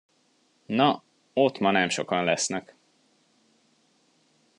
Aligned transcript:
Na, 0.67 1.03
ott 1.33 1.57
ma 1.59 1.71
nem 1.71 1.89
sokan 1.89 2.23
lesznek. 2.23 2.75